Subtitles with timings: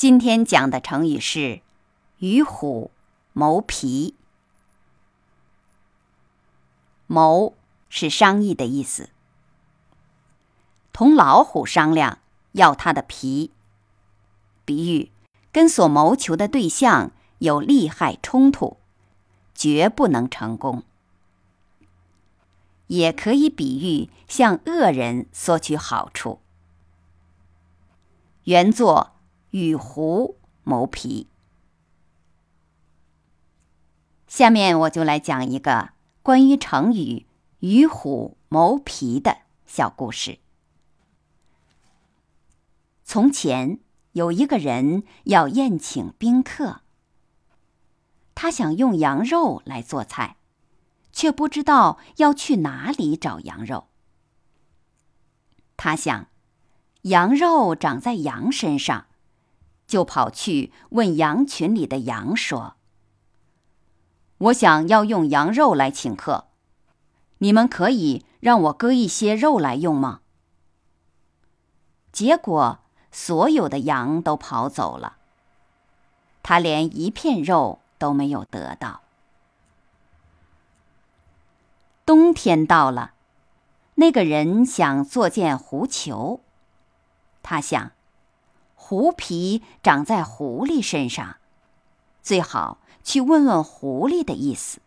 [0.00, 1.60] 今天讲的成语是
[2.20, 2.90] “与虎
[3.34, 4.14] 谋皮”。
[7.06, 7.54] 谋
[7.90, 9.10] 是商议的意思，
[10.94, 12.20] 同老虎商量
[12.52, 13.50] 要它的皮，
[14.64, 15.10] 比喻
[15.52, 18.78] 跟所谋求的对象有利害冲突，
[19.54, 20.82] 绝不能成功。
[22.86, 26.40] 也可以比喻向恶人索取好处。
[28.44, 29.12] 原作。
[29.50, 31.28] 与狐谋皮。
[34.26, 35.90] 下面我就来讲一个
[36.22, 37.26] 关于成语
[37.60, 40.38] “与虎谋皮”的小故事。
[43.02, 43.80] 从前
[44.12, 46.82] 有一个人要宴请宾客，
[48.36, 50.36] 他想用羊肉来做菜，
[51.10, 53.88] 却不知道要去哪里找羊肉。
[55.76, 56.28] 他想，
[57.02, 59.06] 羊肉长在羊身上。
[59.90, 62.76] 就跑去问羊群里的羊说
[64.38, 66.44] ：“我想要用羊肉来请客，
[67.38, 70.20] 你们可以让我割一些肉来用吗？”
[72.12, 72.78] 结果
[73.10, 75.16] 所有的羊都跑走了，
[76.44, 79.00] 他连一片肉都没有得到。
[82.06, 83.14] 冬天到了，
[83.96, 86.42] 那个人想做件狐裘，
[87.42, 87.90] 他想。
[88.90, 91.36] 狐皮长在狐狸身上，
[92.22, 94.80] 最好去问问狐狸的意思。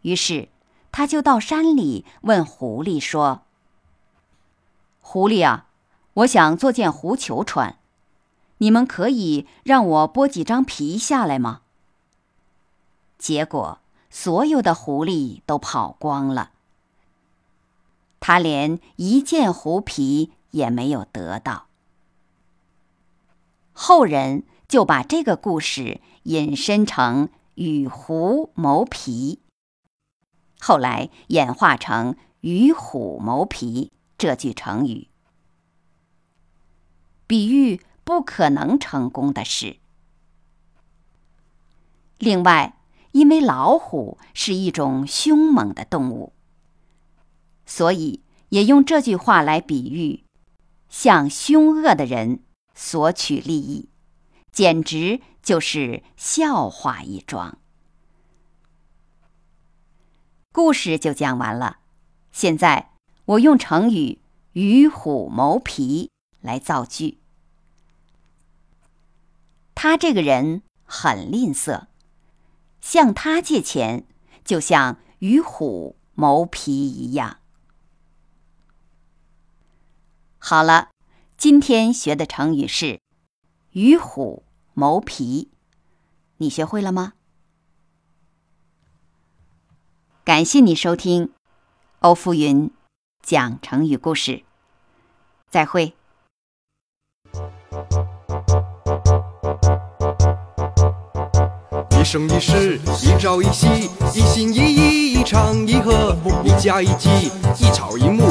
[0.00, 0.48] 于是，
[0.90, 3.42] 他就到山里问狐狸说
[5.02, 5.66] ：“狐狸啊，
[6.14, 7.78] 我想做件狐裘穿，
[8.56, 11.60] 你们可以让我剥几张皮下来吗？”
[13.20, 16.52] 结果，所有的狐狸都跑光了，
[18.20, 21.65] 他连一件狐皮也没有得到。
[23.78, 29.40] 后人就把这个故事引申成“与狐谋皮”，
[30.58, 35.08] 后来演化成“与虎谋皮”这句成语，
[37.26, 39.76] 比喻不可能成功的事。
[42.16, 42.78] 另外，
[43.12, 46.32] 因为老虎是一种凶猛的动物，
[47.66, 50.24] 所以也用这句话来比喻
[50.88, 52.40] 像凶恶的人。
[52.76, 53.88] 索取利益，
[54.52, 57.58] 简直就是笑话一桩。
[60.52, 61.78] 故事就讲完了，
[62.30, 62.92] 现在
[63.24, 64.20] 我用成语
[64.52, 66.10] “与虎谋皮”
[66.40, 67.18] 来造句。
[69.74, 71.86] 他这个人很吝啬，
[72.80, 74.06] 向他借钱
[74.44, 77.38] 就像与虎谋皮一样。
[80.38, 80.90] 好了。
[81.36, 82.98] 今天学的成语是
[83.72, 84.42] “与虎
[84.72, 85.50] 谋皮”，
[86.38, 87.12] 你学会了吗？
[90.24, 91.30] 感谢你收听
[91.98, 92.70] 欧福云
[93.22, 94.44] 讲成语故事，
[95.50, 95.92] 再会。
[101.90, 103.66] 一生一世，一朝一夕，
[104.14, 107.10] 一心一意，一唱一和，一家一计，
[107.60, 108.22] 一草一木，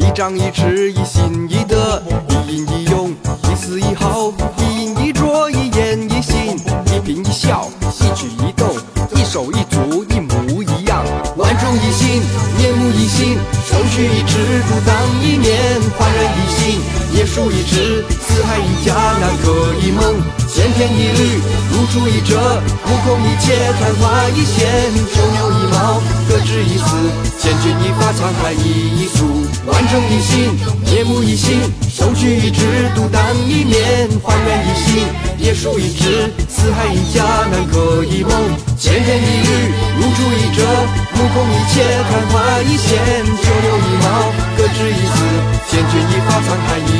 [0.00, 2.02] 一张一弛，一心一德。
[2.28, 6.56] 一饮一用，一丝一毫，一饮一啄，一言一行，
[6.86, 7.68] 一颦一笑，
[8.00, 8.66] 一举一动，
[9.14, 11.04] 一手一足，一模一样。
[11.36, 12.22] 万众一心，
[12.56, 13.36] 面目一新，
[13.68, 16.80] 手取一尺，独当一面，焕然一新，
[17.14, 20.16] 叶树一枝，四海一家，南柯一梦，
[20.48, 22.40] 千篇一律，如出一辙，
[22.88, 24.66] 目空一切，昙花一现，
[25.14, 25.49] 九牛
[26.40, 26.84] 一毛，各执一词，
[27.38, 29.26] 千钧一发，沧海一粟，
[29.66, 31.60] 万众一心，面目一新。
[31.90, 32.62] 手取一枝，
[32.94, 35.06] 独当一面，焕然一新，
[35.38, 38.32] 叶树一枝，四海一家，南柯一梦，
[38.78, 39.50] 千篇一律，
[39.96, 40.64] 如出一辙，
[41.14, 42.96] 目空一切，昙花一现，
[43.26, 45.14] 九牛一毛，各执一词，
[45.68, 46.99] 千钧一发，沧海一